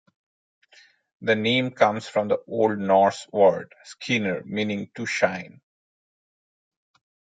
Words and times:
The 1.21 1.35
name 1.35 1.69
comes 1.73 2.07
from 2.07 2.29
the 2.29 2.39
Old 2.47 2.79
Norse 2.79 3.27
word 3.31 3.75
"skinr", 3.85 4.43
meaning 4.45 4.89
"to 4.95 5.05
shine". 5.05 5.61